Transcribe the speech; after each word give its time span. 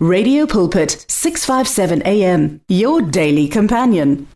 Radio 0.00 0.46
Pulpit 0.46 1.06
657 1.08 2.02
AM 2.06 2.60
your 2.68 3.02
daily 3.02 3.48
companion. 3.48 4.28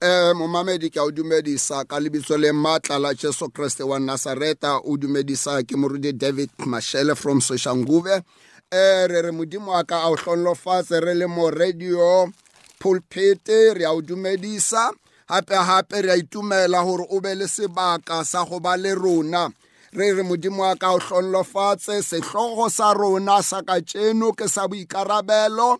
Eh 0.00 0.32
momamedi 0.36 0.86
ke 0.88 0.98
a 0.98 1.02
o 1.02 1.10
dumedisa 1.10 1.82
ka 1.82 1.98
lebitso 1.98 2.38
le 2.38 2.52
matla 2.52 2.96
la 3.00 3.12
Jesu 3.12 3.50
Kriste 3.50 3.82
wa 3.82 3.98
Nazareta 3.98 4.78
o 4.86 4.96
dumedisa 4.96 5.66
ke 5.66 5.74
moruti 5.74 6.16
David 6.16 6.50
Mashele 6.58 7.16
from 7.16 7.40
Soshanguve. 7.40 8.22
Eh 8.70 9.06
re 9.10 9.22
re 9.22 9.32
modimo 9.32 9.74
ka 9.84 10.06
re 10.06 11.14
le 11.14 11.26
mo 11.26 11.50
radio 11.50 12.30
pulpit 12.78 13.48
re 13.48 13.82
a 13.82 13.90
o 13.90 14.00
dumedisa. 14.00 14.92
Hape 15.28 15.56
hape 15.58 16.02
re 16.04 16.10
a 16.10 16.16
itumela 16.22 16.86
o 16.86 17.20
be 17.20 17.34
le 17.34 17.46
sebaka 17.46 18.24
sa 18.24 18.44
go 18.44 18.60
ba 18.60 18.76
le 18.76 18.94
rona 18.94 19.50
re 19.92 20.12
re 20.12 20.22
modimo 20.22 20.62
wa 20.62 20.76
ka 20.76 20.92
o 20.94 20.98
hlonlofatse 20.98 22.02
sehlogo 22.02 22.70
sa 22.70 22.94
rona 22.94 23.42
sa 23.42 23.62
ka 23.62 23.80
tšeno 23.82 24.30
ke 24.38 24.46
sa 24.48 24.68
boikarabelo 24.68 25.78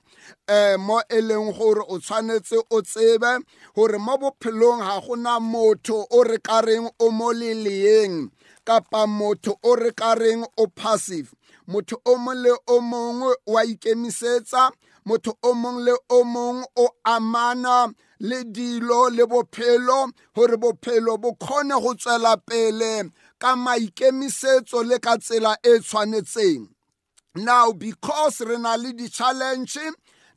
um 0.48 0.80
mo 0.82 0.98
e 1.08 1.20
leng 1.22 1.52
gore 1.54 1.82
o 1.86 1.98
tshwanetse 1.98 2.58
o 2.70 2.82
tsebe 2.82 3.38
gore 3.74 3.98
mo 3.98 4.18
bophelong 4.18 4.82
ga 4.82 5.00
gona 5.06 5.38
motho 5.40 6.06
o 6.10 6.24
re 6.24 6.38
ka 6.42 6.60
reng 6.60 6.90
o 6.98 7.10
mo 7.10 7.30
leleeng 7.32 8.30
kapa 8.66 9.06
motho 9.06 9.54
o 9.62 9.76
re 9.76 9.92
ka 9.92 10.14
reng 10.14 10.42
o 10.58 10.66
passive. 10.66 11.30
Motho 11.70 11.96
o 12.04 12.16
mong 12.18 12.42
le 12.42 12.50
o 12.66 12.80
mongwe 12.80 13.34
wa 13.46 13.62
ikemisetsa 13.64 14.70
motho 15.06 15.38
o 15.42 15.54
mong 15.54 15.78
le 15.86 15.94
o 16.10 16.24
mong 16.24 16.64
o 16.76 16.88
amana 17.04 17.94
le 18.18 18.42
dilo 18.44 19.08
le 19.08 19.22
bophelo 19.26 20.10
gore 20.34 20.56
bophelo 20.58 21.14
bo 21.22 21.30
kgone 21.38 21.78
go 21.82 21.94
tswela 21.94 22.36
pele 22.48 23.06
ka 23.40 23.56
maikemisetso 23.56 24.78
le 24.88 24.98
ka 24.98 25.16
tsela 25.16 25.56
e 25.64 25.78
tshwanetseng. 25.80 26.68
Now 27.36 27.72
because 27.72 28.40
re 28.40 28.58
na 28.58 28.74
le 28.76 28.92
di-challenge 28.92 29.78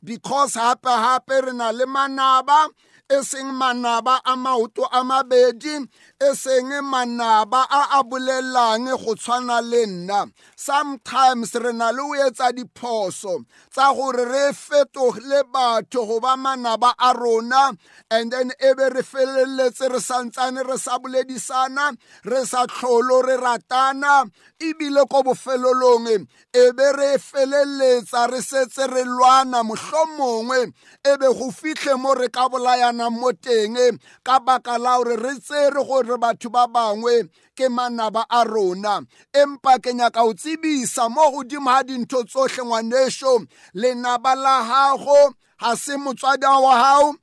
because 0.02 0.54
hape 0.54 0.86
hape 0.86 1.36
re 1.44 1.52
na 1.52 1.70
le 1.70 1.86
manaba 1.86 2.68
e 3.10 3.22
seng 3.22 3.52
manaba 3.52 4.20
a 4.24 4.34
maoto 4.36 4.88
a 4.90 5.04
mabedi 5.04 5.76
e 6.20 6.34
seng 6.34 6.70
manaba 6.88 7.66
a 7.70 7.98
a 7.98 8.02
bolelang 8.02 8.88
go 8.96 9.14
tshwana 9.14 9.60
le 9.60 9.84
nna. 9.86 10.32
Sometimes 10.56 11.54
re 11.54 11.72
na 11.72 11.90
le 11.90 12.00
o 12.00 12.14
etsa 12.16 12.48
diphoso 12.56 13.44
tsa 13.70 13.92
gore 13.92 14.24
re 14.24 14.52
fetogile 14.56 15.42
batho 15.52 16.06
go 16.08 16.18
ba 16.20 16.34
manaba 16.36 16.94
a 16.98 17.12
rona 17.12 17.76
and 18.10 18.32
then 18.32 18.50
e 18.58 18.72
be 18.72 18.88
re 18.88 19.02
feleletse 19.02 19.84
re 19.92 20.00
santsane 20.00 20.64
re 20.66 20.76
sa 20.78 20.98
boledisana 20.98 21.94
re 22.24 22.44
sa 22.46 22.64
tlholo 22.66 23.20
re 23.22 23.36
ratana. 23.36 24.30
Ebile 24.58 25.04
ko 25.10 25.22
bofelelong 25.22 26.24
e 26.54 26.72
be 26.72 26.88
re 26.96 27.18
feleletsa 27.18 28.30
re 28.32 28.40
setse 28.40 28.88
re 28.88 29.04
lwana 29.04 29.60
mohlomongwe 29.62 30.72
e 31.04 31.16
be 31.20 31.26
go 31.26 31.50
fitlhe 31.50 32.00
mo 32.00 32.14
re 32.14 32.28
ka 32.28 32.48
bolayana 32.48 32.93
mo 33.10 33.32
teng 33.32 33.76
ka 34.22 34.38
baka 34.40 34.78
la 34.78 34.98
gore 34.98 35.16
re 35.16 35.34
tsere 35.40 35.80
gore 35.84 36.16
batho 36.18 36.48
ba 36.50 36.66
bangwe 36.66 37.28
ke 37.56 37.68
manaba 37.68 38.26
a 38.30 38.44
rona. 38.44 39.00
Empa 39.32 39.78
ke 39.78 39.92
nyaka 39.94 40.24
o 40.24 40.32
tsebisa 40.34 41.08
mo 41.08 41.30
godimo 41.30 41.70
ga 41.70 41.82
dintho 41.82 42.24
tsotlhe 42.24 42.62
ngwaneso 42.64 43.46
lenaba 43.74 44.34
la 44.34 44.62
gago 44.62 45.34
ga 45.60 45.76
se 45.76 45.96
motswadi 45.96 46.46
wa 46.46 46.74
gago 46.82 47.08
um 47.10 47.18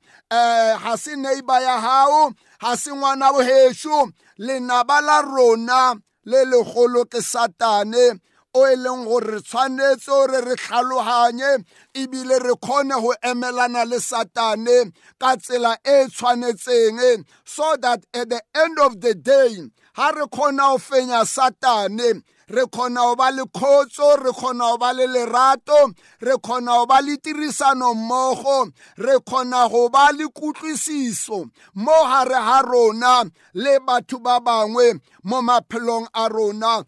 ga 0.82 0.96
se 0.96 1.16
neighbor 1.16 1.60
ya 1.60 1.76
gago 1.80 2.32
ga 2.60 2.76
se 2.76 2.90
ngwana 2.90 3.32
bogeso 3.32 4.10
lenaba 4.38 5.00
la 5.00 5.20
rona 5.22 5.94
le 6.24 6.44
legolo 6.44 7.04
ke 7.04 7.20
satane. 7.20 8.20
O 8.54 8.66
e 8.66 8.76
leng 8.76 9.04
gore 9.08 9.32
re 9.32 9.40
tshwanetse 9.40 10.06
gore 10.06 10.40
re 10.44 10.56
tlhaloganye 10.56 11.64
ebile 11.94 12.38
re 12.38 12.54
kgone 12.60 13.00
go 13.00 13.14
emelana 13.22 13.84
le 13.88 13.96
satane 13.96 14.92
ka 15.18 15.36
tsela 15.36 15.76
e 15.84 16.06
tshwanetseng. 16.06 17.24
So 17.44 17.76
that 17.80 18.04
at 18.12 18.28
the 18.28 18.42
end 18.54 18.78
of 18.78 19.00
the 19.00 19.14
day 19.14 19.56
ha 19.94 20.10
re 20.10 20.26
kgona 20.26 20.72
go 20.72 20.78
fenya 20.78 21.24
satane 21.24 22.22
re 22.48 22.64
kgona 22.66 23.00
go 23.08 23.16
ba 23.16 23.30
le 23.32 23.44
kgotso 23.44 24.22
re 24.22 24.30
kgona 24.32 24.72
go 24.72 24.78
ba 24.78 24.92
le 24.92 25.06
lerato 25.06 25.94
re 26.20 26.36
kgona 26.36 26.80
go 26.80 26.86
ba 26.86 27.00
le 27.00 27.16
tirisano 27.16 27.94
mmogo 27.94 28.70
re 28.98 29.16
kgona 29.20 29.70
go 29.70 29.88
ba 29.88 30.10
le 30.12 30.28
kutlwisiso 30.28 31.48
mo 31.74 31.96
gare 32.04 32.36
ga 32.36 32.60
rona 32.62 33.24
le 33.54 33.78
batho 33.80 34.18
ba 34.20 34.40
bangwe 34.40 35.00
mo 35.24 35.40
maphelong 35.40 36.06
a 36.12 36.28
rona. 36.28 36.84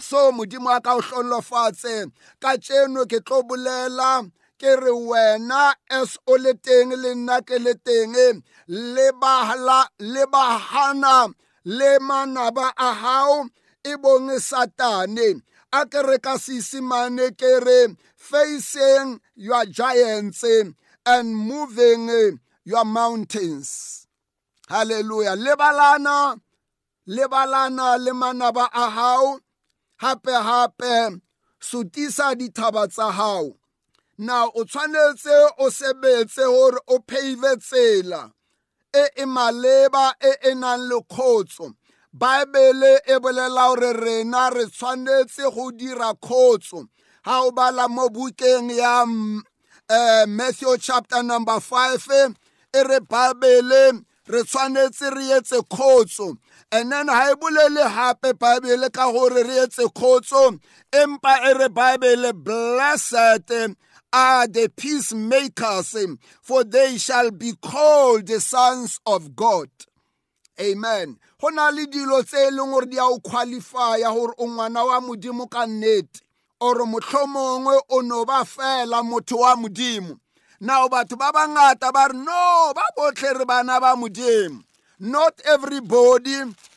So 0.00 0.32
modimo 0.32 0.70
a 0.76 0.80
ka 0.80 0.96
o 0.96 1.00
hlolofatse 1.00 2.10
ka 2.42 2.56
tšeno 2.56 3.06
ke 3.10 3.18
tlo 3.26 3.42
bolela 3.48 4.30
ke 4.60 4.76
re 4.76 4.92
wena 4.92 5.72
as 5.88 6.18
o 6.26 6.36
le 6.36 6.52
teng 6.66 6.92
le 7.02 7.14
nna 7.14 7.40
ke 7.48 7.56
le 7.64 7.74
teng. 7.86 8.42
Le 8.68 9.12
bahana 10.32 11.32
le 11.64 11.98
manaba 12.08 12.66
a 12.76 12.90
hao 13.02 13.48
e 13.84 13.96
bong 14.02 14.28
satane. 14.38 15.40
A 15.72 15.86
ke 15.86 16.00
re 16.08 16.18
ka 16.18 16.34
seesimane 16.36 17.26
ke 17.40 17.52
re 17.66 17.96
facing 18.16 19.20
your 19.34 19.64
giants 19.66 20.44
and 21.06 21.36
moving 21.36 22.38
your 22.64 22.84
mountains. 22.84 24.06
Hallelujah. 24.68 25.36
Lebalana 25.36 26.38
lebalana 27.08 27.98
le 27.98 28.12
manaba 28.12 28.68
a 28.72 28.90
hao 28.90 29.40
hape 30.02 30.32
hape 30.32 31.20
sutisa 31.60 32.34
dithaba 32.34 32.88
tsa 32.88 33.12
hao. 33.12 33.56
Na 34.18 34.44
o 34.44 34.64
tshwanetse 34.64 35.36
o 35.58 35.70
sebetse 35.70 36.44
gore 36.44 36.80
o 36.88 36.98
pave 37.08 37.56
tsela 37.56 38.32
e 38.92 39.04
e 39.16 39.24
maleba 39.24 40.14
e 40.20 40.32
e 40.50 40.54
nang 40.54 40.88
le 40.88 40.98
kgotso 41.10 41.66
baebele 42.12 42.92
e 43.06 43.18
bolela 43.22 43.64
gore 43.68 43.92
rena 43.92 44.50
re 44.50 44.64
tshwanetse 44.66 45.44
go 45.54 45.70
dira 45.70 46.10
kgotso 46.14 46.88
ga 47.24 47.36
o 47.46 47.50
bala 47.52 47.88
mo 47.88 48.08
bukeng 48.08 48.70
ya 48.70 49.04
uh, 49.04 50.26
matthew 50.26 50.76
chapter 50.78 51.22
number 51.22 51.60
5 51.60 52.34
e 52.74 52.82
re 52.82 53.00
baebele 53.00 54.02
re 54.32 54.42
tshwanetse 54.42 55.14
re 55.16 55.24
etse 55.38 55.58
kgotso 55.68 56.36
and 56.72 56.92
then 56.92 57.08
ha 57.08 57.30
e 57.30 57.34
bolele 57.34 57.84
hape 57.88 58.32
baebele 58.38 58.92
ka 58.92 59.10
gore 59.12 59.42
re 59.42 59.66
etse 59.66 59.84
kgotso 59.92 60.58
empa 60.92 61.34
e 61.50 61.54
re 61.54 61.68
baebele 61.68 62.32
blessed 62.32 63.76
are 64.12 64.46
the 64.48 64.68
peacemakers 64.76 65.96
for 66.42 66.64
they 66.64 66.98
shall 66.98 67.30
be 67.30 67.52
called 67.62 68.26
the 68.26 68.40
sons 68.40 68.98
of 69.06 69.36
god. 69.36 69.68
Amen. 70.60 71.16
Go 71.40 71.48
na 71.48 71.70
le 71.70 71.86
dilo 71.86 72.22
tse 72.22 72.48
e 72.48 72.50
leng 72.50 72.72
gore 72.72 72.86
di 72.86 72.98
a 72.98 73.04
o 73.04 73.18
qualifya 73.18 74.12
gore 74.12 74.34
o 74.38 74.46
ngwana 74.46 74.84
wa 74.86 75.00
modimo 75.00 75.48
ka 75.48 75.64
nnete 75.66 76.20
ore 76.60 76.84
mohlomongwe 76.84 77.80
o 77.88 78.00
no 78.02 78.24
ba 78.24 78.44
fela 78.44 79.02
motho 79.02 79.38
wa 79.38 79.56
modimo. 79.56 80.19
Now 80.60 80.88
batho 80.88 81.16
ba 81.16 81.32
bangata 81.32 81.92
ba 81.92 82.08
re 82.08 82.18
no 82.18 82.72
ba 82.74 82.82
botlhe 82.96 83.38
re 83.38 83.44
bana 83.44 83.80
ba 83.80 83.96
modimo. 83.96 84.62
Not 85.00 85.40
everybody 85.44 86.36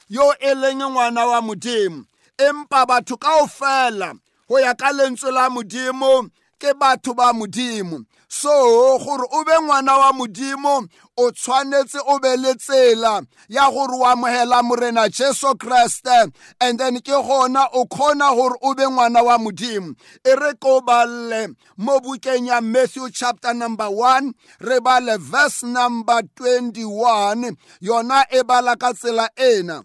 yo 0.10 0.34
e 0.40 0.54
leng 0.56 0.80
ngwana 0.80 1.26
wa 1.28 1.42
modimo. 1.42 2.06
Empa 2.38 2.86
batho 2.86 3.18
kaofela 3.18 4.14
go 4.48 4.60
ya 4.60 4.74
ka 4.74 4.92
lentswe 4.92 5.32
la 5.32 5.50
modimo 5.50 6.30
ke 6.60 6.74
batho 6.74 7.14
ba 7.14 7.34
modimo. 7.34 8.06
So 8.34 8.98
gore 8.98 9.28
o 9.32 9.44
be 9.44 9.52
ngwana 9.62 9.98
wa 9.98 10.14
modimo 10.14 10.88
o 11.18 11.32
tshwanetse 11.32 12.00
o 12.08 12.18
be 12.20 12.36
le 12.36 12.56
tsela 12.56 13.22
ya 13.48 13.70
gore 13.70 13.94
o 13.94 14.06
amogela 14.06 14.64
morena 14.64 15.08
jesu 15.08 15.54
kreste. 15.56 16.34
And 16.60 16.80
then 16.80 16.96
ke 17.02 17.14
gona 17.14 17.68
o 17.74 17.86
kgona 17.86 18.36
gore 18.36 18.56
o 18.64 18.74
be 18.74 18.84
ngwana 18.84 19.24
wa 19.24 19.38
modimo. 19.38 19.96
E 20.26 20.36
re 20.36 20.54
ko 20.60 20.82
balle 20.82 21.56
mo 21.78 22.00
bukeng 22.00 22.48
ya 22.48 22.60
matthew 22.60 23.10
chapter 23.12 23.54
number 23.54 23.86
1 23.86 24.34
re 24.62 24.80
bale 24.80 25.18
verse 25.20 25.62
number 25.62 26.24
21 26.36 27.56
yona 27.82 28.26
e 28.32 28.42
bala 28.42 28.76
ka 28.78 28.94
tsela 28.94 29.30
ena. 29.38 29.84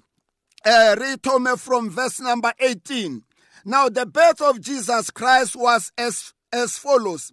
Uh, 0.65 0.97
re 0.99 1.17
thome 1.23 1.55
from 1.59 1.91
verse 1.91 2.19
number 2.21 2.53
18 2.59 3.23
now 3.65 3.89
the 3.89 4.05
birth 4.05 4.41
of 4.43 4.61
jesus 4.61 5.09
christ 5.11 5.55
was 5.55 5.93
as 5.97 6.35
as 6.53 6.77
follows. 6.77 7.33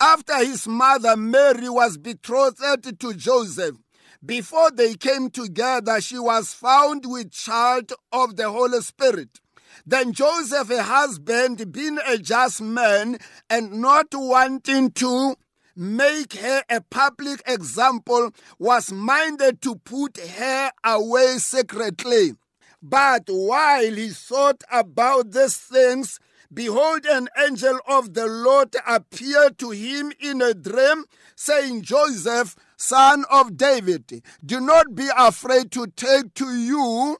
After 0.00 0.44
his 0.44 0.66
mother 0.66 1.16
Mary 1.16 1.68
was 1.68 1.96
betrothed 1.96 2.98
to 3.00 3.14
Joseph, 3.14 3.76
before 4.24 4.70
they 4.70 4.94
came 4.94 5.28
together, 5.28 6.00
she 6.00 6.18
was 6.18 6.54
found 6.54 7.04
with 7.06 7.30
child 7.30 7.92
of 8.10 8.36
the 8.36 8.50
Holy 8.50 8.80
Spirit. 8.80 9.40
Then 9.84 10.12
Joseph, 10.12 10.68
her 10.68 10.82
husband, 10.82 11.70
being 11.72 11.98
a 12.06 12.16
just 12.16 12.62
man 12.62 13.18
and 13.50 13.82
not 13.82 14.06
wanting 14.12 14.92
to 14.92 15.34
make 15.76 16.34
her 16.34 16.62
a 16.70 16.80
public 16.80 17.42
example, 17.46 18.30
was 18.58 18.92
minded 18.92 19.60
to 19.62 19.76
put 19.76 20.16
her 20.16 20.70
away 20.84 21.36
secretly. 21.38 22.34
But 22.82 23.24
while 23.26 23.92
he 23.92 24.08
thought 24.08 24.62
about 24.70 25.32
these 25.32 25.56
things, 25.56 26.18
behold, 26.54 27.06
an 27.06 27.28
angel 27.38 27.78
of 27.86 28.14
the 28.14 28.26
Lord 28.26 28.76
appeared 28.86 29.58
to 29.58 29.70
him 29.70 30.12
in 30.20 30.40
a 30.40 30.54
dream, 30.54 31.04
saying, 31.36 31.82
Joseph, 31.82 32.56
son 32.76 33.24
of 33.30 33.56
David, 33.56 34.22
do 34.44 34.60
not 34.60 34.94
be 34.94 35.08
afraid 35.16 35.70
to 35.72 35.86
take 35.88 36.34
to 36.34 36.54
you 36.54 37.16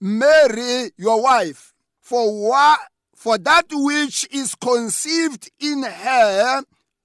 Mary, 0.00 0.90
your 0.96 1.22
wife, 1.22 1.74
for 2.00 2.48
what, 2.48 2.78
for 3.14 3.36
that 3.36 3.66
which 3.70 4.28
is 4.30 4.54
conceived 4.54 5.50
in 5.58 5.82
her 5.82 6.62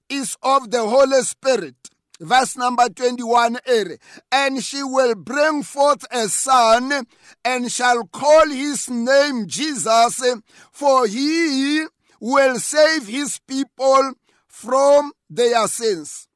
is 0.08 0.36
of 0.42 0.70
the 0.70 0.86
Holy 0.86 1.22
Spirit. 1.22 1.90
Verse 2.20 2.56
number 2.56 2.88
21 2.88 3.58
er, 3.68 3.98
And 4.30 4.62
she 4.62 4.82
will 4.84 5.16
bring 5.16 5.62
forth 5.64 6.04
a 6.12 6.28
son 6.28 7.06
and 7.44 7.72
shall 7.72 8.04
call 8.04 8.48
his 8.48 8.88
name 8.88 9.46
Jesus, 9.48 10.22
for 10.70 11.06
he 11.06 11.86
will 12.20 12.58
save 12.60 13.08
his 13.08 13.40
people 13.40 14.12
from 14.46 15.12
their 15.28 15.66
sins. 15.66 16.28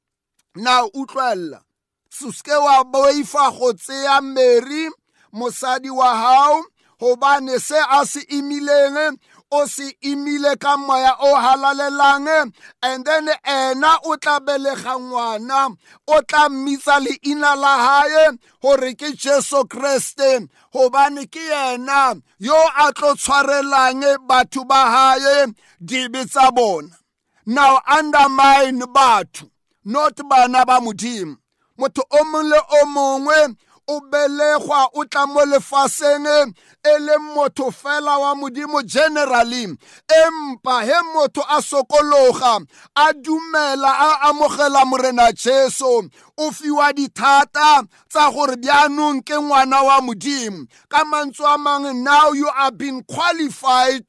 Now, 0.57 0.89
utlwella, 0.89 1.63
suske 2.11 2.49
wa 2.49 2.83
boifa 2.83 3.57
go 3.57 3.73
tseya 3.73 4.21
Mary, 4.21 4.89
mosadi 5.33 5.91
wa 5.91 6.17
hao, 6.17 6.65
hobane 7.01 7.61
se 7.61 7.79
a 7.91 8.05
se 8.05 8.21
o 9.51 9.67
se 9.67 9.97
imile 10.01 10.57
ka 10.57 10.77
moya 10.77 11.17
o 11.21 11.35
halalelang 11.35 12.53
and 12.83 13.05
then 13.05 13.29
ena 13.45 13.97
o 14.05 14.17
tla 14.17 14.41
belega 14.41 14.99
ngwana 14.99 15.77
o 16.07 16.23
tla 16.23 16.49
mmitsa 16.49 17.01
leina 17.01 17.57
la 17.57 17.75
hae 17.87 18.39
gore 18.63 18.95
ke 18.95 19.13
jesu 19.13 19.65
kreste 19.65 20.49
gobane 20.73 21.27
ke 21.27 21.41
yena 21.41 22.21
yo 22.39 22.57
a 22.77 22.93
tlo 22.93 23.15
tshwarelang 23.15 24.19
batho 24.29 24.65
ba 24.65 24.91
hae 24.91 25.47
dibe 25.81 26.25
tsa 26.27 26.51
bona. 26.53 26.95
Now 27.47 27.81
undermine 27.89 28.81
batho 28.93 29.51
not 29.85 30.21
bana 30.29 30.65
ba 30.67 30.81
modimo. 30.81 31.37
Motho 31.79 32.03
o 32.11 32.25
mongwe 32.25 32.51
le 32.51 32.59
o 32.59 32.87
mongwe 32.87 33.57
o 33.89 34.01
belegwa 34.01 34.89
o 34.95 35.05
tla 35.05 35.27
mo 35.27 35.41
lefaseng 35.45 36.55
e 36.85 36.99
le 36.99 37.19
motho 37.19 37.71
fela 37.71 38.19
wa 38.19 38.35
modimo 38.35 38.83
generally 38.83 39.65
empa 40.09 40.85
he 40.85 40.95
motho 41.15 41.43
a 41.49 41.63
sokologa 41.63 42.61
a 42.95 43.13
dumela 43.15 43.89
a 43.89 44.29
amogela 44.29 44.85
morena 44.85 45.33
jesu. 45.33 46.11
O 46.41 46.53
fiwa 46.53 46.93
dithata 46.93 47.83
tsa 48.09 48.31
gore 48.31 48.57
bjanong 48.57 49.25
ke 49.25 49.35
ngwana 49.35 49.83
wa 49.83 50.01
modimo. 50.01 50.67
Ka 50.89 51.05
mantswe 51.05 51.45
a 51.47 51.59
mangwe 51.59 51.93
now 51.97 52.31
you 52.31 52.49
are 52.49 52.71
being 52.71 53.03
qualified 53.03 54.07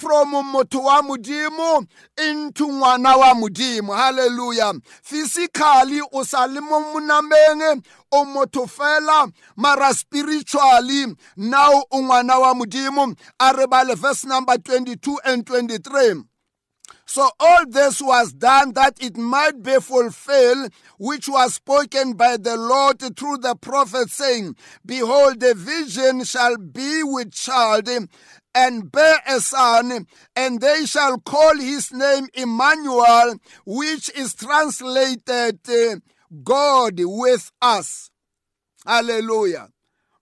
from 0.00 0.32
motho 0.52 0.82
wa 0.82 1.02
modimo 1.02 1.86
into 2.16 2.66
ngwana 2.66 3.16
wa 3.16 3.34
modimo. 3.34 3.94
Halleluja 3.94 4.80
physically 5.02 6.00
o 6.12 6.22
sa 6.24 6.46
le 6.46 6.60
mo 6.60 6.80
monameng 6.80 7.84
o 8.10 8.24
motho 8.24 8.66
fela 8.66 9.30
mara 9.56 9.92
spiritually 9.92 11.14
now 11.36 11.82
o 11.90 12.00
ngwana 12.02 12.40
wa 12.40 12.54
modimo. 12.54 13.14
A 13.38 13.52
re 13.52 13.66
bale 13.66 13.94
verse 13.94 14.24
number 14.24 14.56
22 14.56 15.18
and 15.24 15.44
23 15.44 16.29
So 17.10 17.28
all 17.40 17.66
this 17.66 18.00
was 18.00 18.32
done 18.32 18.72
that 18.74 19.02
it 19.02 19.16
might 19.16 19.64
be 19.64 19.80
fulfilled, 19.80 20.72
which 20.96 21.28
was 21.28 21.54
spoken 21.54 22.12
by 22.12 22.36
the 22.36 22.56
Lord 22.56 23.00
through 23.16 23.38
the 23.38 23.56
prophet, 23.56 24.10
saying, 24.10 24.54
Behold, 24.86 25.40
the 25.40 25.54
vision 25.56 26.22
shall 26.22 26.56
be 26.56 27.02
with 27.02 27.32
child 27.32 27.88
and 28.54 28.92
bear 28.92 29.18
a 29.26 29.40
son, 29.40 30.06
and 30.36 30.60
they 30.60 30.86
shall 30.86 31.18
call 31.18 31.56
his 31.56 31.92
name 31.92 32.28
Emmanuel, 32.32 33.38
which 33.66 34.08
is 34.16 34.32
translated 34.32 35.58
God 36.44 36.94
with 36.96 37.50
us. 37.60 38.12
Hallelujah. 38.86 39.66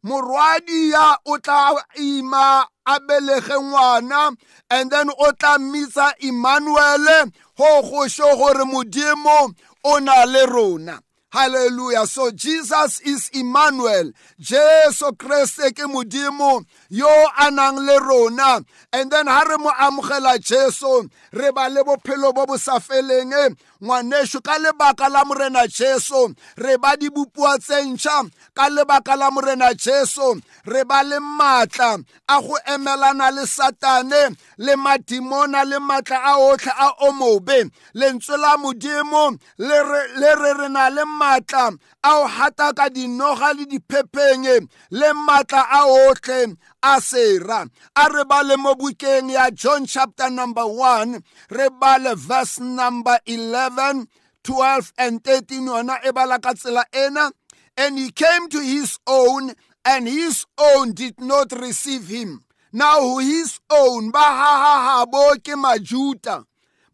morwadi 0.05 0.91
ya 0.91 1.17
o 1.27 1.39
tla 1.39 1.85
ima 1.97 2.67
a 2.95 3.01
belege 3.01 3.55
ngwana 3.67 4.37
and 4.71 4.91
then 4.91 5.09
o 5.11 5.33
tla 5.33 5.59
mmitsa 5.59 6.15
emmanuele 6.21 7.31
go 7.57 7.83
go 7.83 8.09
sho 8.09 8.37
gore 8.37 8.65
modimo 8.65 9.55
o 9.85 9.99
na 10.01 10.25
le 10.25 10.47
rona. 10.47 11.01
Hallelujah. 11.31 12.07
So 12.07 12.31
Jesus 12.31 13.01
is 13.03 13.31
Emmanuel. 13.35 14.13
Jesu 14.41 15.13
Kriste 15.13 15.77
ke 15.77 15.85
modimo 15.85 16.65
yo 16.89 17.09
a 17.39 17.51
nang 17.51 17.77
le 17.85 18.01
rona. 18.01 18.65
And 18.95 19.11
then 19.11 19.27
ha 19.27 19.45
re 19.45 19.57
mo 19.59 19.71
amogela 19.77 20.41
Jesu, 20.41 21.09
re 21.33 21.51
ba 21.53 21.69
le 21.69 21.85
bophelo 21.85 22.33
bo 22.35 22.47
bo 22.47 22.57
sa 22.57 22.79
feleng 22.79 23.57
ngwanesho 23.83 24.43
ka 24.43 24.59
lebaka 24.59 25.09
la 25.09 25.25
morena 25.25 25.67
Jesu, 25.69 26.35
re 26.57 26.77
ba 26.79 26.97
di 26.97 27.09
bopua 27.11 27.59
tse 27.59 27.85
ntšha 27.85 28.27
ka 28.55 28.69
lebaka 28.69 29.15
la 29.17 29.31
morena 29.31 29.75
Jesu, 29.75 30.41
re 30.67 30.83
ba 30.85 31.03
le 31.05 31.21
maatla 31.21 32.03
a 32.29 32.43
go 32.43 32.57
emelana 32.67 33.31
le 33.31 33.47
satane 33.47 34.35
le 34.59 34.75
madimona 34.77 35.65
le 35.65 35.79
maatla 35.79 36.19
a 36.25 36.35
otlhe 36.39 36.73
a 36.75 36.91
o 37.07 37.13
mobe 37.13 37.71
lentswe 37.95 38.37
la 38.37 38.57
modimo 38.57 39.39
le 39.59 40.35
re 40.35 40.53
re 40.59 40.69
na 40.69 40.89
le 40.91 41.05
maatla 41.19 41.77
a 42.03 42.11
o 42.21 42.27
hata 42.27 42.73
ka 42.73 42.89
dinoga 42.89 43.53
le 43.57 43.65
diphepeng 43.67 44.69
le 44.91 45.09
maatla 45.27 45.63
a 45.71 45.81
otlhe 45.87 46.57
a 46.83 47.01
sera. 47.01 47.67
A 47.97 48.09
re 48.13 48.25
bale 48.25 48.57
mo 48.57 48.75
bukeng 48.75 49.31
ya 49.31 49.51
john 49.51 49.87
chapter 49.87 50.31
number 50.31 50.67
1 50.67 51.21
re 51.51 51.69
bale 51.81 52.15
verse 52.15 52.61
number 52.61 53.19
11 53.27 54.07
12 54.45 54.93
and 54.99 55.25
13 55.25 55.67
yona 55.67 55.99
e 56.07 56.11
bala 56.13 56.39
ka 56.39 56.55
tsela 56.55 56.85
ena. 56.93 57.31
And 57.77 57.99
he 57.99 58.11
came 58.11 58.49
to 58.49 58.61
his 58.61 58.99
own 59.07 59.53
and 59.85 60.09
his 60.09 60.47
own 60.59 60.93
did 60.93 61.21
not 61.21 61.53
receive 61.53 62.09
him. 62.09 62.45
Now 62.73 63.19
his 63.19 63.61
own 63.71 64.11
ba 64.11 64.19
hahahabo 64.19 65.41
ke 65.41 65.57
majuta 65.57 66.45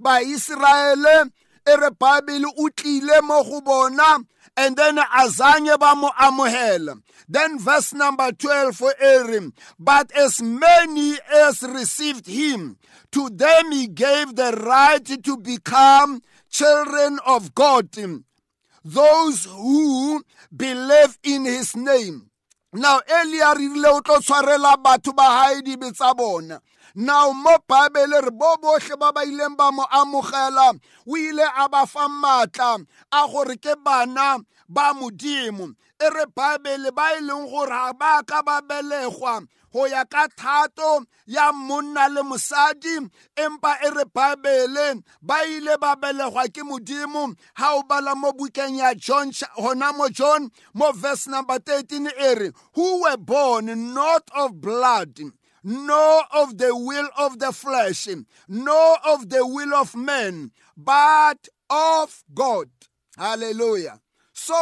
baiseraele 0.00 1.30
e 1.66 1.76
re 1.76 1.90
bible 1.98 2.40
mo 3.22 3.42
go 3.44 3.60
bona 3.60 4.24
and 4.56 4.76
then 4.76 4.96
azanye 4.96 5.78
ba 5.78 5.94
mo 5.96 6.10
amohela 6.20 7.00
then 7.28 7.58
verse 7.58 7.94
number 7.94 8.32
12 8.32 8.76
for 8.76 8.94
Aaron, 9.00 9.52
but 9.78 10.12
as 10.12 10.42
many 10.42 11.16
as 11.32 11.62
received 11.62 12.26
him, 12.26 12.76
to 13.12 13.30
them 13.30 13.72
he 13.72 13.86
gave 13.86 14.36
the 14.36 14.52
right 14.66 15.04
to 15.24 15.36
become 15.38 16.20
children 16.50 17.18
of 17.26 17.54
God, 17.54 17.88
those 18.84 19.44
who 19.46 20.22
believe 20.54 21.18
in 21.22 21.46
his 21.46 21.74
name. 21.74 22.30
Now 22.72 23.00
earlier 23.08 23.54
rile 23.54 23.86
o 23.86 24.00
tlo 24.00 24.18
tshwarela 24.18 24.76
batho 24.82 25.14
ba 25.14 25.22
hae 25.22 25.62
dibe 25.62 25.94
tsa 25.94 26.12
bona 26.12 26.60
now 26.94 27.32
mo 27.32 27.58
bible 27.68 28.20
re 28.22 28.30
bo 28.30 28.56
botlhe 28.62 28.96
ba 28.98 29.12
ba 29.12 29.24
ileng 29.24 29.56
ba 29.56 29.72
mo 29.72 29.84
amogela 29.90 30.78
o 31.06 31.16
ile 31.16 31.42
a 31.42 31.68
ba 31.68 31.86
fa 31.86 32.08
maatla 32.08 32.86
a 33.12 33.26
gore 33.28 33.56
ke 33.56 33.74
bana 33.82 34.38
ba 34.68 34.94
modimo. 34.94 35.74
E 36.00 36.06
re 36.10 36.26
bible 36.26 36.90
ba 36.94 37.18
e 37.18 37.20
leng 37.20 37.50
gore 37.50 37.68
ga 37.68 37.92
ba 37.92 38.22
ka 38.22 38.42
ba 38.42 38.60
belegwa 38.62 39.42
go 39.72 39.86
ya 39.86 40.04
ka 40.04 40.28
thato 40.38 41.02
ya 41.26 41.50
monna 41.52 42.06
le 42.08 42.22
mosadi 42.22 42.94
empa 43.34 43.74
e 43.82 43.90
re 43.90 44.04
bible 44.06 45.02
ba 45.20 45.42
ile 45.46 45.76
ba 45.78 45.96
belegwa 45.96 46.46
ke 46.46 46.62
modimo. 46.62 47.34
Ha 47.54 47.74
o 47.74 47.82
bala 47.82 48.14
mo 48.14 48.30
bukeng 48.32 48.78
ya 48.78 48.94
john 48.94 49.32
hona 49.58 49.92
mo 49.92 50.08
john 50.08 50.50
mo 50.74 50.92
verse 50.92 51.26
number 51.26 51.58
13 51.58 52.06
e 52.06 52.34
re 52.34 52.50
who 52.74 53.02
were 53.02 53.16
born 53.16 53.66
not 53.92 54.22
of 54.34 54.60
blood 54.60 55.18
nor 55.64 56.22
of 56.32 56.58
the 56.58 56.76
will 56.76 57.08
of 57.18 57.38
the 57.38 57.50
flesh, 57.50 58.06
nor 58.46 58.98
of 59.04 59.30
the 59.30 59.46
will 59.46 59.74
of 59.74 59.96
men, 59.96 60.52
but 60.76 61.48
of 61.70 62.22
God. 62.32 62.68
Hallelujah. 63.16 64.00
So, 64.32 64.54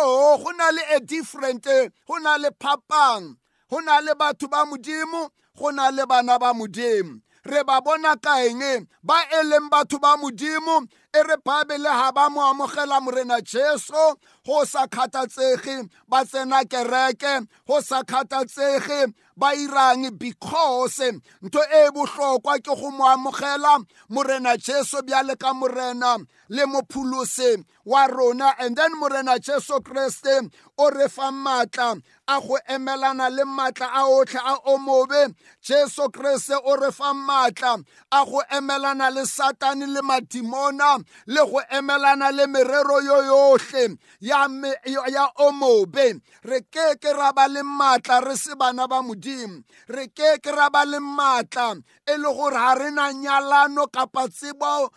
go 0.43 0.51
na 0.51 0.69
le 0.71 0.97
a 0.97 1.01
different, 1.01 1.65
go 1.65 2.17
na 2.19 2.37
le 2.37 2.51
phapang, 2.53 3.37
go 3.69 3.79
na 3.81 3.99
le 3.99 4.15
batho 4.15 4.49
ba 4.49 4.65
modimo, 4.65 5.31
go 5.59 5.71
na 5.71 5.89
le 5.91 6.07
bana 6.07 6.39
ba 6.39 6.55
modimo. 6.55 7.21
re 7.45 7.63
ba 7.65 7.81
bona 7.81 8.15
kaeng 8.17 8.87
ba 9.03 9.19
e 9.27 9.43
batho 9.71 9.99
ba 9.99 10.17
modimo 10.17 10.87
e 11.13 11.23
re 11.27 11.37
ba 11.45 12.31
mo 12.31 12.41
amogela 12.41 13.01
morena 13.03 13.41
jesu 13.43 14.17
go 14.45 14.65
sa 14.65 14.87
kgathatsege 14.87 15.89
ba 16.09 16.25
tsena 16.25 16.65
kereke. 16.65 17.47
Go 17.67 17.81
sa 17.81 18.03
kgathatsege 18.03 19.15
ba 19.37 19.53
irang 19.55 20.19
because 20.19 20.99
ntho 21.43 21.63
e 21.73 21.91
bohlokwa 21.91 22.59
ke 22.59 22.75
go 22.75 22.91
mo 22.91 23.05
amogela 23.05 23.85
morena 24.09 24.57
jesu 24.57 25.03
bjale 25.03 25.39
ka 25.39 25.53
morena 25.55 26.19
le 26.49 26.65
mopholosi 26.67 27.65
wa 27.85 28.07
rona. 28.07 28.55
And 28.59 28.77
then 28.77 28.91
morena 28.99 29.39
jesu 29.39 29.81
kreste 29.81 30.51
o 30.79 30.91
re 30.91 31.09
fa 31.09 31.31
maatla 31.33 32.01
a 32.29 32.41
go 32.41 32.59
emelana 32.69 33.31
le 33.31 33.45
maatla 33.45 33.89
a 33.95 34.03
otlhe 34.05 34.39
a 34.39 34.57
o 34.67 34.79
mobe 34.79 35.35
jesu 35.63 36.09
kreste 36.11 36.59
o 36.65 36.77
re 36.77 36.91
fa 36.91 37.15
maatla 37.15 37.83
a 38.11 38.25
go 38.25 38.43
emelana 38.51 39.11
le 39.15 39.23
satane 39.23 39.87
le 39.87 40.03
madimona 40.03 41.03
le 41.27 41.45
go 41.47 41.61
emelana 41.71 42.33
le 42.33 42.47
merero 42.47 43.01
yo 43.03 43.23
yotlhe 43.23 43.97
ya, 44.21 44.32
ya 44.33 45.27
o 45.39 45.53
mobe 45.53 46.21
re 46.45 46.61
ke 46.71 46.97
ke 47.01 47.13
ra 47.13 47.33
ba 47.33 47.47
le 47.49 47.63
maatla 47.63 48.21
re 48.25 48.37
se 48.37 48.55
bana 48.55 48.89
ba 48.89 49.03
modimo. 49.03 49.63
Re 49.89 50.07
ke 50.09 50.39
ke 50.43 50.51
ra 50.51 50.71
ba 50.71 50.85
le 50.85 50.99
maatla 50.99 51.77
e 52.07 52.17
le 52.17 52.31
gore 52.35 52.55
ga 52.55 52.75
re 52.75 52.91
na 52.91 53.13
nyalano 53.13 53.87
kapa 53.93 54.29
tsebo 54.29 54.91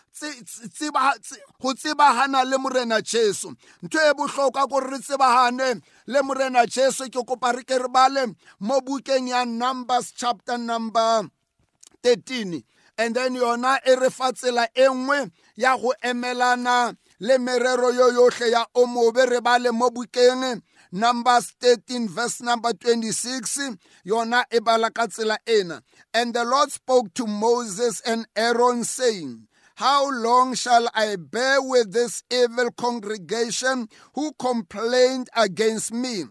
go 1.61 1.73
tsebagana 1.73 2.43
le 2.49 2.57
morena 2.57 3.01
jesu. 3.01 3.53
Ntho 3.83 3.99
e 3.99 4.13
bohlokwa 4.13 4.67
gore 4.69 4.89
re 4.91 4.99
tsebagane 4.99 5.81
le 6.07 6.21
morena 6.21 6.65
jesu. 6.65 7.09
Ke 7.09 7.21
kopa 7.25 7.51
re 7.55 7.63
ke 7.63 7.77
re 7.77 7.87
bale 7.87 8.35
mo 8.59 8.79
bukeng 8.81 9.27
ya 9.29 9.45
numbers 9.45 10.11
chapter 10.15 10.57
number 10.57 11.29
13 12.03 12.63
and 12.97 13.15
then 13.15 13.35
yona 13.35 13.77
e 13.85 13.95
re 13.95 14.09
fa 14.09 14.31
tsela 14.31 14.67
e 14.75 14.87
nngwe 14.87 15.31
ya 15.55 15.77
go 15.77 15.93
emelana 16.01 16.95
le 17.19 17.37
merero 17.37 17.91
yo 17.93 18.11
yotlhe 18.11 18.51
ya 18.51 18.65
o 18.75 18.85
mobe 18.85 19.25
re 19.25 19.71
mo 19.71 19.89
bukeng 19.89 20.61
Numbers 20.91 21.53
13 21.59 22.07
verse 22.07 22.41
number 22.41 22.71
26 22.71 23.77
yona 24.05 24.45
e 24.51 24.59
bala 24.59 24.91
ka 24.91 25.07
tsela 25.07 25.37
ena 25.45 25.81
and 26.13 26.33
the 26.33 26.45
Lord 26.45 26.71
spoke 26.71 27.13
to 27.15 27.27
Moses 27.27 28.01
and 28.05 28.25
Aaron 28.35 28.83
saying 28.83 29.47
how 29.75 30.09
long 30.09 30.55
shall 30.55 30.87
I 30.93 31.17
bear 31.17 31.61
with 31.61 31.91
this 31.91 32.23
evil 32.31 32.71
congregation 32.71 33.89
who 34.13 34.31
complained 34.39 35.27
against 35.35 35.91
me? 35.91 36.23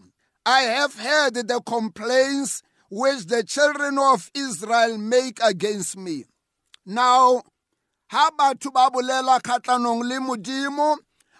I 0.47 0.61
have 0.61 0.95
heard 0.95 1.35
the 1.35 1.61
complaints 1.63 2.63
which 2.89 3.25
the 3.27 3.43
children 3.43 3.99
of 3.99 4.31
Israel 4.33 4.97
make 4.97 5.39
against 5.43 5.95
me. 5.95 6.25
Now, 6.87 7.43
ha 8.07 8.31
batho 8.37 8.71
ba 8.71 8.89
bolela 8.93 9.39
kgatlanong 9.39 10.03
le 10.09 10.19
modimo 10.19 10.97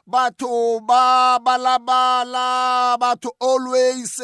batho 0.07 0.79
ba 0.87 1.39
balabala 1.45 2.97
batho 2.97 3.29
always 3.39 4.21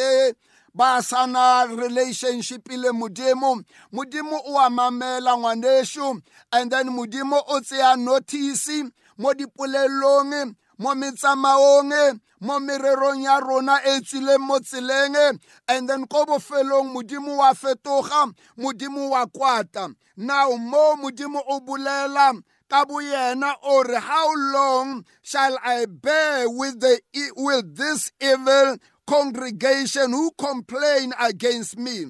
ba 0.73 1.01
sana 1.03 1.67
relationship 1.69 2.67
le 2.69 2.91
modimo. 2.91 3.61
Modimo 3.93 4.39
o 4.45 4.57
a 4.57 4.69
mamela 4.69 5.37
ngwanesho 5.37 6.21
and 6.53 6.71
then 6.71 6.87
modimo 6.87 7.41
o 7.47 7.59
tseya 7.59 7.97
notice 7.97 8.83
mo 9.17 9.33
dipolelong 9.33 10.55
mo 10.81 10.91
metsamaong 10.97 11.93
mo 12.41 12.55
mererong 12.57 13.21
ya 13.21 13.37
rona 13.37 13.77
e 13.85 14.01
tswileng 14.01 14.41
mo 14.41 14.57
tseleng 14.57 15.37
and 15.69 15.85
then 15.85 16.07
ko 16.09 16.25
bofelong 16.25 16.89
modimo 16.89 17.37
wa 17.37 17.53
fetoga 17.53 18.33
modimo 18.57 19.13
wa 19.13 19.25
kwata 19.29 19.93
now 20.17 20.49
mo 20.57 20.97
modimo 20.97 21.37
o 21.45 21.61
bolela 21.61 22.33
ka 22.67 22.85
boyena 22.85 23.53
o 23.61 23.83
how 23.99 24.33
long 24.53 25.05
shall 25.21 25.53
i 25.63 25.85
bear 25.85 26.49
with, 26.49 26.79
the, 26.79 26.99
with 27.37 27.77
this 27.77 28.11
evil 28.19 28.77
congregation 29.05 30.11
who 30.11 30.31
complain 30.37 31.11
against 31.19 31.77
me. 31.77 32.05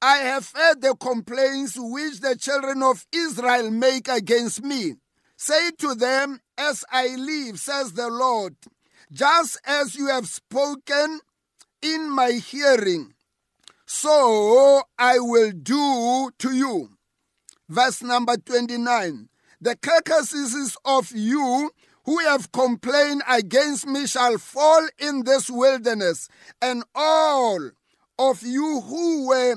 I 0.00 0.18
have 0.18 0.52
heard 0.54 0.82
the 0.82 0.94
complaints 0.94 1.74
which 1.76 2.20
the 2.20 2.36
children 2.36 2.82
of 2.82 3.04
Israel 3.12 3.72
make 3.72 4.06
against 4.06 4.62
me. 4.62 4.94
Say 5.36 5.72
to 5.78 5.96
them, 5.96 6.38
As 6.56 6.84
I 6.90 7.16
live, 7.16 7.58
says 7.58 7.94
the 7.94 8.08
Lord, 8.08 8.54
just 9.12 9.58
as 9.64 9.96
you 9.96 10.06
have 10.06 10.28
spoken 10.28 11.20
in 11.82 12.10
my 12.10 12.32
hearing, 12.32 13.14
so 13.86 14.82
I 14.98 15.18
will 15.18 15.50
do 15.50 16.30
to 16.38 16.52
you. 16.52 16.90
Verse 17.68 18.02
number 18.02 18.36
29 18.36 19.28
The 19.60 19.76
carcasses 19.76 20.76
of 20.84 21.10
you 21.12 21.70
who 22.04 22.18
have 22.18 22.52
complained 22.52 23.22
against 23.28 23.86
me 23.86 24.06
shall 24.06 24.38
fall 24.38 24.86
in 24.98 25.24
this 25.24 25.50
wilderness, 25.50 26.28
and 26.62 26.84
all 26.94 27.70
of 28.18 28.42
you 28.42 28.80
who 28.82 29.28
were 29.28 29.56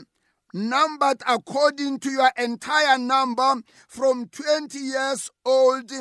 numbered 0.53 1.21
according 1.27 1.99
to 1.99 2.09
your 2.09 2.31
entire 2.37 2.97
number 2.97 3.55
from 3.87 4.27
20 4.29 4.79
years 4.79 5.29
old 5.45 5.91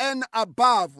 and 0.00 0.24
above. 0.34 0.92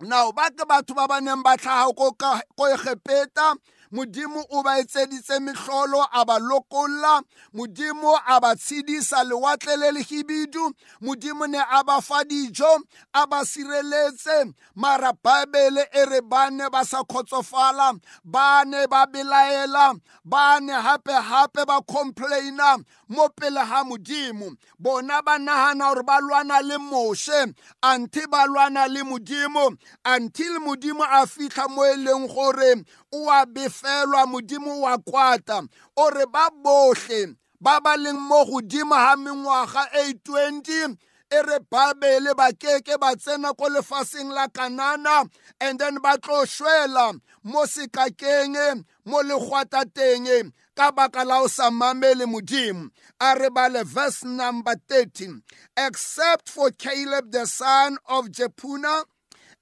Now, 0.00 0.32
ba 0.32 0.50
ke 0.52 0.64
batho 0.68 0.94
ba 0.94 1.08
ba 1.08 1.20
neng 1.20 1.42
ba 1.42 1.56
tlhaga 1.56 1.94
ko 1.96 2.64
egepeta 2.68 3.56
modimo 3.92 4.44
o 4.50 4.62
ba 4.62 4.78
etseditse 4.78 5.40
mehlolo 5.40 6.06
a 6.12 6.24
ba 6.24 6.38
lokolla. 6.38 7.22
Modimo 7.54 8.18
a 8.26 8.40
ba 8.40 8.54
tshedisa 8.54 9.24
lewatle 9.24 9.76
le 9.76 9.90
lehibidu. 9.92 10.72
Modimo 11.02 11.46
ne 11.48 11.58
a 11.58 11.82
ba 11.84 12.00
fa 12.00 12.24
dijo 12.24 12.82
a 13.14 13.26
ba 13.26 13.44
sireletse. 13.44 14.54
Mara 14.74 15.12
baebele 15.12 15.86
e 15.92 16.04
re 16.04 16.20
ba 16.20 16.50
ne 16.50 16.68
ba 16.70 16.84
sa 16.84 17.02
kgotsofala 17.02 17.98
ba 18.24 18.64
ne 18.64 18.86
ba 18.86 19.06
belaela 19.06 19.94
ba 20.24 20.60
ne 20.60 20.72
hape-hape 20.72 21.66
ba 21.66 21.80
complaina 21.82 22.78
mo 23.08 23.28
pele 23.28 23.60
ga 23.64 23.84
modimo. 23.84 24.54
Bona 24.78 25.22
ba 25.22 25.38
nagana 25.38 25.96
gore 25.96 26.02
ba 26.02 26.20
lwana 26.20 26.60
le 26.62 26.78
moshe 26.78 27.54
anti 27.82 28.26
ba 28.26 28.46
lwana 28.46 28.88
le 28.88 29.02
modimo 29.02 29.76
until 30.04 30.60
modimo 30.60 31.04
a 31.04 31.26
fitlha 31.26 31.68
mo 31.68 31.82
e 31.84 31.96
leng 31.96 32.26
gore 32.28 32.84
o 33.16 33.30
a 33.30 33.46
befelwa 33.46 34.26
modimo 34.26 34.80
wa 34.84 34.98
kwata 34.98 35.58
o 35.96 36.10
re 36.10 36.26
ba 36.34 36.50
bohle 36.64 37.36
ba 37.60 37.80
ba 37.80 37.96
leng 37.96 38.20
mo 38.28 38.44
godimo 38.44 38.94
ga 38.94 39.16
mengwaga 39.16 39.82
e 40.02 40.12
20 40.12 40.96
e 41.30 41.42
re 41.42 41.58
babele 41.70 42.34
ba 42.36 42.52
keke 42.52 42.94
ba 43.00 43.16
tsena 43.16 43.50
ko 43.54 43.66
lefaseng 43.68 44.30
la 44.30 44.46
kanana 44.48 45.26
and 45.60 45.78
then 45.80 45.98
ba 46.02 46.18
tlo 46.18 46.44
shwela 46.46 47.18
mo 47.42 47.66
sekakeng 47.66 48.84
mo 49.04 49.22
legwatateng 49.22 50.52
ka 50.76 50.92
baka 50.92 51.24
la 51.24 51.40
o 51.40 51.48
sa 51.48 51.70
mamele 51.70 52.26
modimo. 52.28 52.90
A 53.18 53.34
re 53.34 53.48
bale 53.48 53.82
verse 53.84 54.24
number 54.24 54.76
13 54.88 55.42
except 55.76 56.48
for 56.48 56.70
caleb 56.70 57.32
the 57.32 57.46
son 57.46 57.96
of 58.06 58.28
jepuna 58.30 59.04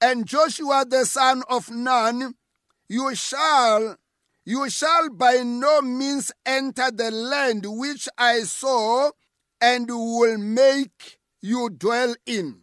and 0.01 0.27
joshua 0.27 0.85
the 0.85 1.07
son 1.07 1.43
of 1.49 1.71
nun 1.71 2.35
you 2.89 3.15
shall 3.15 3.97
you 4.47 4.69
shall 4.69 5.09
by 5.09 5.43
no 5.43 5.81
means 5.81 6.31
enter 6.45 6.91
the 6.91 7.11
land 7.11 7.65
which 7.67 8.09
I 8.19 8.41
saw 8.41 9.11
and 9.61 9.89
will 9.89 10.37
make 10.37 11.19
you 11.41 11.71
dwell 11.71 12.15
in. 12.27 12.61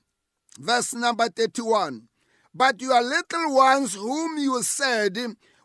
Verse 0.59 0.93
number 0.93 1.27
31. 1.29 2.07
But 2.53 2.81
your 2.81 3.01
little 3.01 3.55
ones 3.55 3.95
whom 3.95 4.37
you 4.37 4.61
said 4.61 5.17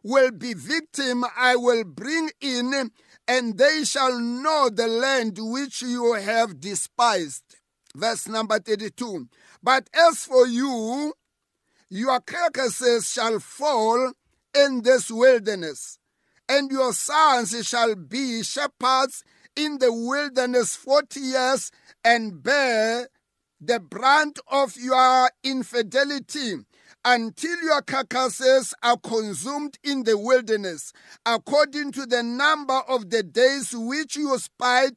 will 0.03 0.31
be 0.31 0.55
victim, 0.55 1.25
I 1.37 1.57
will 1.57 1.85
bring 1.85 2.31
in, 2.41 2.91
and 3.29 3.59
they 3.59 3.85
shall 3.85 4.19
know 4.19 4.71
the 4.73 4.87
land 4.87 5.37
which 5.39 5.83
you 5.83 6.15
have 6.15 6.61
despised. 6.61 7.57
Verse 7.95 8.29
number 8.29 8.59
32. 8.59 9.29
But 9.63 9.91
as 9.93 10.25
for 10.25 10.47
you, 10.47 11.13
your 11.91 12.21
carcasses 12.21 13.13
shall 13.13 13.41
fall 13.41 14.13
in 14.57 14.83
this 14.83 15.11
wilderness, 15.11 15.99
and 16.49 16.71
your 16.71 16.93
sons 16.93 17.55
shall 17.67 17.95
be 17.95 18.43
shepherds 18.43 19.23
in 19.55 19.79
the 19.79 19.93
wilderness 19.93 20.77
forty 20.77 21.21
years 21.21 21.71
and 22.05 22.43
bear 22.43 23.09
the 23.61 23.81
brunt 23.81 24.39
of 24.49 24.77
your 24.77 25.31
infidelity 25.43 26.57
until 27.05 27.63
your 27.63 27.81
carcasses 27.83 28.75
are 28.83 28.97
consumed 28.97 29.79
in 29.85 30.03
the 30.03 30.19
wilderness, 30.19 30.93
according 31.25 31.93
to 31.93 32.05
the 32.05 32.23
number 32.23 32.81
of 32.89 33.11
the 33.11 33.23
days 33.23 33.73
which 33.75 34.17
you 34.17 34.37
spied 34.39 34.97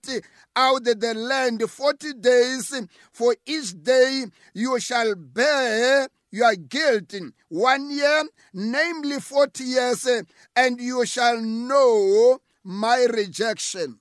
out 0.56 0.84
the 0.84 1.14
land, 1.16 1.62
forty 1.70 2.14
days. 2.14 2.74
For 3.12 3.36
each 3.46 3.82
day 3.84 4.26
you 4.54 4.80
shall 4.80 5.16
bear 5.16 6.10
your 6.32 6.56
guilt 6.56 7.14
in 7.14 7.34
one 7.50 7.90
year, 7.90 8.24
namely 8.54 9.20
40 9.20 9.64
years, 9.64 10.06
eh, 10.08 10.22
and 10.56 10.80
you 10.80 11.06
shall 11.06 11.40
know 11.42 12.40
my 12.64 13.06
rejection. 13.10 14.00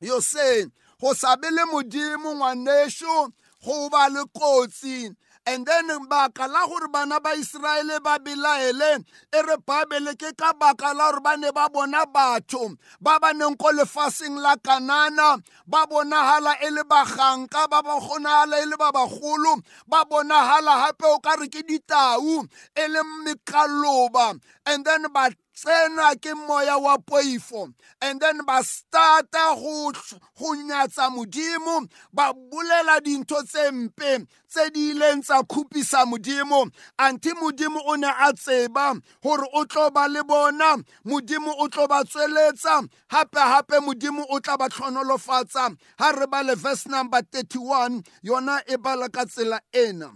You 0.00 0.20
say, 0.20 0.64
go 1.00 1.12
sabele 1.14 1.64
modimo 1.70 2.34
ngwanesho 2.34 3.32
go 3.64 3.88
ba 3.90 4.08
le 4.10 4.24
kotsi 4.26 5.14
and 5.50 5.66
then 5.66 5.86
baka 6.08 6.46
la 6.46 6.66
gore 6.66 6.88
bana 6.92 7.18
ba 7.20 7.34
Israele 7.34 7.98
ba 8.02 8.18
belaele 8.18 9.02
e 9.34 9.40
re 9.42 9.56
Bible 9.66 10.14
ke 10.14 10.30
ka 10.38 10.52
baka 10.54 10.94
la 10.94 11.10
gore 11.10 11.20
ba 11.20 11.36
ne 11.36 11.50
ba 11.50 11.68
bona 11.68 12.06
batho 12.06 12.76
ba 13.00 13.18
ba 13.18 13.32
neng 13.34 13.56
ko 13.58 13.74
lefaseng 13.74 14.38
la 14.38 14.54
Kanana 14.62 15.42
ba 15.66 15.86
bonahala 15.90 16.54
e 16.62 16.70
le 16.70 16.84
baganka 16.84 17.66
ba 17.66 17.82
ba 17.82 17.98
gonahala 17.98 18.62
e 18.62 18.66
le 18.66 18.76
ba 18.78 18.92
bagolo 18.94 19.58
ba 19.88 20.04
bonahala 20.04 20.86
hape 20.86 21.06
o 21.06 21.18
ka 21.18 21.34
re 21.34 21.48
ke 21.48 21.66
ditau 21.66 22.46
e 22.76 22.84
le 22.88 23.02
mekaloba. 23.26 24.38
And 24.66 24.84
then 24.84 25.02
ba 25.12 25.30
tsena 25.60 26.14
ke 26.16 26.32
moya 26.34 26.78
wa 26.78 26.96
poifo 26.96 27.72
and 28.00 28.20
then 28.20 28.38
ba 28.46 28.62
starta 28.64 29.54
go 29.60 29.92
go 30.38 30.54
nyatsa 30.54 31.10
modimo 31.12 31.86
ba 32.12 32.32
bolela 32.32 33.00
dintho 33.04 33.42
tse 33.44 33.70
mpe 33.70 34.26
tse 34.48 34.70
di 34.70 34.90
ileng 34.92 35.22
tsa 35.22 35.42
khupisa 35.44 36.06
modimo 36.06 36.70
anti 36.98 37.30
modimo 37.34 37.80
o 37.84 37.96
ne 37.96 38.08
a 38.08 38.32
tseba 38.32 38.94
gore 39.22 39.46
o 39.52 39.64
tlo 39.64 39.90
ba 39.90 40.08
le 40.08 40.22
bona. 40.24 40.76
Modimo 41.04 41.52
o 41.58 41.68
tlo 41.68 41.86
ba 41.88 42.04
tsweletsa 42.04 42.88
hape 43.08 43.38
hape 43.38 43.80
modimo 43.80 44.24
o 44.28 44.40
tla 44.40 44.56
ba 44.56 44.68
tlhonolofatsa. 44.68 45.76
Ha 45.98 46.10
re 46.10 46.26
ba 46.26 46.42
le 46.42 46.54
verse 46.54 46.86
number 46.88 47.22
31 47.22 48.02
yona 48.24 48.62
e 48.66 48.76
bala 48.76 49.08
ka 49.08 49.24
tsela 49.24 49.60
ena. 49.72 50.10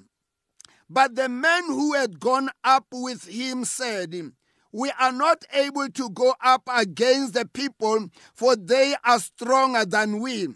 But 0.89 1.15
the 1.15 1.29
men 1.29 1.65
who 1.67 1.95
had 1.95 2.21
gone 2.21 2.51
up 2.63 2.87
with 2.93 3.27
him 3.27 3.65
said, 3.65 4.15
we 4.75 4.91
are 4.99 5.13
not 5.13 5.45
able 5.53 5.89
to 5.89 6.11
go 6.11 6.35
up 6.43 6.69
against 6.69 7.35
the 7.35 7.47
people, 7.47 8.09
for 8.35 8.57
they 8.57 8.97
are 9.05 9.21
stronger 9.21 9.85
than 9.85 10.19
we. 10.19 10.49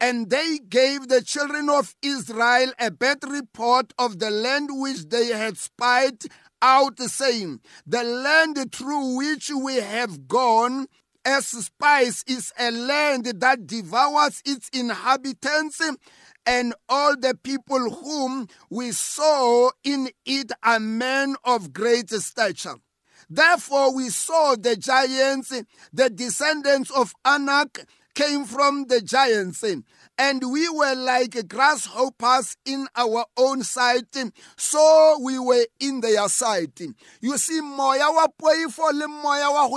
And 0.00 0.30
they 0.30 0.60
gave 0.68 1.08
the 1.08 1.20
children 1.20 1.68
of 1.68 1.96
Israel 2.00 2.70
a 2.78 2.92
bad 2.92 3.18
report 3.28 3.92
of 3.98 4.20
the 4.20 4.30
land 4.30 4.68
which 4.70 5.08
they 5.08 5.26
had 5.28 5.56
spied 5.56 6.22
out, 6.62 7.00
saying, 7.00 7.58
The 7.84 8.04
land 8.04 8.72
through 8.72 9.16
which 9.16 9.50
we 9.50 9.76
have 9.76 10.28
gone 10.28 10.86
as 11.24 11.46
spies 11.48 12.22
is 12.28 12.52
a 12.60 12.70
land 12.70 13.24
that 13.24 13.66
devours 13.66 14.42
its 14.44 14.68
inhabitants 14.68 15.80
and 16.46 16.72
all 16.88 17.16
the 17.16 17.36
people 17.42 17.90
whom 17.90 18.46
we 18.70 18.92
saw 18.92 19.70
in 19.82 20.08
it 20.24 20.52
are 20.62 20.78
men 20.78 21.34
of 21.42 21.72
great 21.72 22.10
stature. 22.10 22.76
Therefore, 23.28 23.94
we 23.94 24.08
saw 24.10 24.54
the 24.56 24.76
giants, 24.76 25.52
the 25.92 26.10
descendants 26.10 26.90
of 26.90 27.12
Anak 27.24 27.86
came 28.14 28.44
from 28.46 28.86
the 28.86 29.00
giants, 29.02 29.62
and 30.18 30.42
we 30.50 30.68
were 30.70 30.94
like 30.94 31.46
grasshoppers 31.48 32.56
in 32.64 32.86
our 32.96 33.26
own 33.36 33.62
sight, 33.62 34.16
so 34.56 35.18
we 35.22 35.38
were 35.38 35.66
in 35.80 36.00
their 36.00 36.26
sight. 36.28 36.80
You 37.20 37.36
see, 37.36 37.60
moya 37.60 38.06
wa 38.10 38.26
poifo 38.40 38.92
le 38.94 39.06
moya 39.08 39.50
wa 39.50 39.68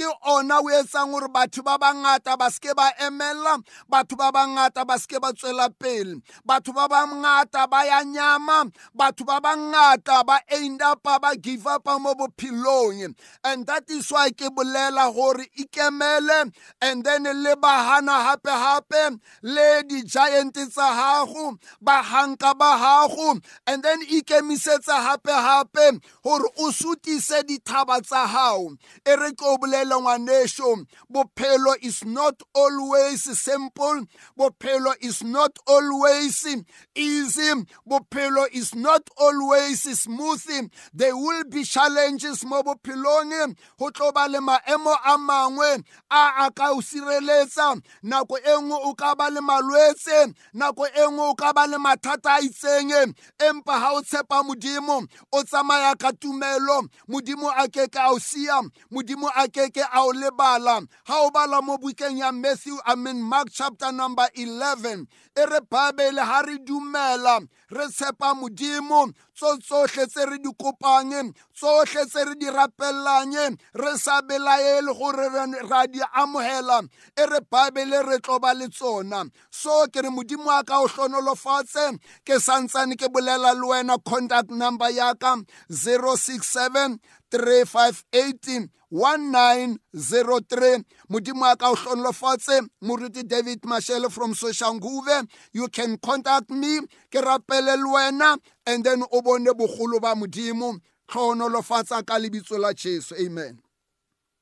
ke 0.00 0.08
ona 0.32 0.60
o 0.64 0.68
etsang 0.72 1.12
gore 1.12 1.28
batho 1.28 1.60
ba 1.62 1.76
bangata 1.76 2.36
ba 2.40 2.48
seke 2.48 2.72
ba 2.72 2.88
emelela 2.96 3.60
batho 3.84 4.16
ba 4.16 4.32
bangata 4.32 4.86
ba 4.88 4.96
seke 4.96 5.20
ba 5.20 5.32
tswela 5.36 5.68
pele. 5.68 6.22
Batho 6.40 6.72
ba 6.72 6.88
bangata 6.88 7.68
ba 7.68 7.84
ya 7.84 8.00
nyama 8.04 8.64
batho 8.96 9.28
ba 9.28 9.40
bangata 9.44 10.24
ba 10.24 10.40
end 10.48 10.80
upa 10.80 11.20
ba 11.20 11.36
give 11.36 11.66
upa 11.66 11.98
mo 12.00 12.14
bophelong. 12.14 13.12
And 13.44 13.66
that 13.66 13.90
is 13.90 14.08
why 14.10 14.30
ke 14.30 14.48
bolela 14.48 15.12
gore 15.12 15.44
ikemele 15.58 16.52
and 16.80 17.04
then 17.04 17.24
le 17.24 17.56
bahana 17.56 18.24
hape 18.24 18.48
hape 18.48 19.20
le 19.42 19.82
di-giant 19.84 20.54
tsa 20.54 20.88
gago 20.96 21.58
bahanka 21.82 22.56
ba 22.56 22.76
gago 22.80 23.40
and 23.66 23.82
then 23.82 24.00
ikemisetsa 24.06 24.96
hape 24.96 25.28
hape 25.28 26.00
gore 26.22 26.48
o 26.58 26.70
sutise 26.70 27.42
dithaba 27.44 28.00
tsa 28.00 28.26
gago 28.26 28.76
e 29.04 29.16
re 29.16 29.32
ke 29.32 29.44
o 29.44 29.58
bolela 29.58 29.89
ngwaneso 29.96 30.86
bophelo 31.10 31.74
is 31.82 32.04
not 32.04 32.42
always 32.54 33.22
simple. 33.38 34.06
Bophelo 34.38 34.94
is 35.00 35.22
not 35.22 35.58
always 35.66 36.46
easy. 36.94 37.52
Bophelo 37.88 38.46
is 38.52 38.74
not 38.74 39.08
always 39.16 39.82
smooth. 40.00 40.70
There 40.92 41.16
will 41.16 41.44
be 41.44 41.64
challenges 41.64 42.44
mo 42.44 42.62
bophelong. 42.62 43.56
Go 43.78 43.90
tlo 43.90 44.12
ba 44.12 44.28
le 44.28 44.38
maemo 44.38 44.94
a 45.04 45.18
mangwe 45.18 45.82
a 46.10 46.46
a 46.46 46.50
ka 46.54 46.70
o 46.70 46.80
sireletsa. 46.80 47.80
Nako 48.04 48.38
e 48.38 48.56
nngwe 48.60 48.78
o 48.84 48.94
ka 48.94 49.14
ba 49.14 49.30
le 49.30 49.40
malwetse. 49.40 50.34
Nako 50.54 50.86
e 50.86 51.06
nngwe 51.06 51.30
o 51.30 51.34
ka 51.34 51.52
ba 51.52 51.66
le 51.66 51.78
mathata 51.78 52.36
a 52.36 52.40
itseng. 52.40 53.14
Empa 53.38 53.78
ha 53.78 53.92
o 53.94 54.02
tshepa 54.02 54.42
modimo 54.42 55.06
o 55.32 55.42
tsamaya 55.42 55.94
ka 55.98 56.12
tumelo. 56.12 56.88
Modimo 57.08 57.50
a 57.56 57.68
ke 57.68 57.88
ka 57.90 58.10
o 58.12 58.18
sia 58.18 58.60
modimo 58.90 59.30
a 59.34 59.48
ke 59.48 59.69
ke 59.72 59.82
a 59.82 60.04
o 60.04 60.12
lebala. 60.12 60.86
Ha 61.06 61.16
o 61.22 61.30
bala 61.30 61.62
mo 61.62 61.78
bukeng 61.78 62.18
ya 62.18 62.32
matthew 62.32 62.76
i 62.86 62.94
mean 62.94 63.22
mark 63.22 63.48
chapter 63.50 63.92
number 63.92 64.28
11 64.36 65.06
e 65.36 65.42
re 65.46 65.60
bible 65.70 66.20
ha 66.20 66.42
re 66.42 66.58
dumela. 66.58 67.40
Re 67.70 67.88
tshepa 67.88 68.34
modimo 68.34 69.12
tso 69.34 69.56
tsohle 69.58 70.06
tse 70.06 70.24
re 70.26 70.38
di 70.38 70.50
kopang 70.58 71.32
tsohle 71.54 72.06
tse 72.06 72.24
re 72.24 72.34
di 72.34 72.46
rapellang 72.50 73.56
re 73.74 73.96
sa 73.98 74.20
belaele 74.22 74.92
gore 74.92 75.28
ra 75.68 75.86
di 75.86 76.00
amohela 76.14 76.82
e 77.16 77.26
re 77.26 77.40
bible 77.50 78.02
re 78.02 78.18
tlo 78.20 78.38
ba 78.38 78.52
le 78.54 78.68
tsona. 78.68 79.24
So 79.50 79.86
ke 79.92 80.02
re 80.02 80.10
modimo 80.10 80.50
a 80.50 80.64
ka 80.64 80.80
o 80.82 80.86
hlonolofatse 80.86 81.98
ke 82.24 82.38
santsane 82.40 82.96
ke 82.96 83.08
bolela 83.08 83.54
le 83.54 83.66
wena 83.66 83.98
contact 84.04 84.50
number 84.50 84.90
ya 84.90 85.14
ka 85.14 85.36
067 85.70 86.98
358 87.30 88.68
1903 88.90 90.82
modimo 91.08 91.46
a 91.46 91.56
ka 91.56 91.70
o 91.70 91.74
hlonolofatse 91.76 92.60
moruti 92.82 93.22
david 93.22 93.62
mashele 93.62 94.10
from 94.10 94.34
soshanguve. 94.34 95.28
You 95.52 95.68
can 95.68 95.96
contact 95.98 96.50
me 96.50 96.80
ke 97.10 97.22
rapele 97.60 97.76
le 97.76 97.88
wena 97.92 98.38
and 98.66 98.84
then 98.84 99.02
o 99.12 99.22
bone 99.22 99.46
bogolo 99.52 100.00
ba 100.00 100.14
modimo 100.14 100.78
tlhonolofatsa 101.08 102.02
ka 102.06 102.18
lebitso 102.18 102.58
la 102.58 102.72
jesu 102.72 103.14
amen 103.14 103.58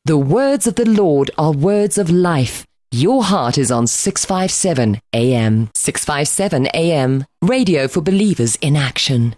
The 0.04 0.16
words 0.16 0.66
of 0.66 0.76
the 0.76 0.86
Lord 0.88 1.30
are 1.36 1.52
words 1.52 1.98
of 1.98 2.08
life. 2.08 2.64
Your 2.90 3.22
heart 3.24 3.58
is 3.58 3.70
on 3.70 3.86
657 3.86 5.02
AM. 5.12 5.68
657 5.74 6.66
AM. 6.72 7.26
Radio 7.42 7.88
for 7.88 8.00
believers 8.00 8.56
in 8.62 8.74
action. 8.74 9.34